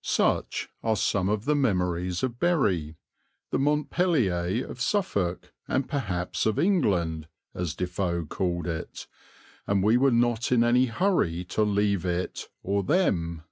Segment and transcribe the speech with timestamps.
[0.00, 2.96] Such are some of the memories of Bury,
[3.50, 9.06] "the Montpelier of Suffolk, and perhaps of England," as Defoe called it,
[9.66, 13.42] and we were not in any hurry to leave it or them.